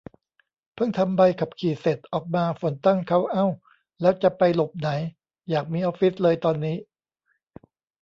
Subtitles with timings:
[0.75, 3.45] เพิ่งทำใบขับขี่เสร็จ ออกมา ฝนตั้งเค้า เอ้า
[4.01, 4.89] แล้วจะไปหลบไหน
[5.49, 6.77] อยากมีออฟฟิศเลยตอนนี้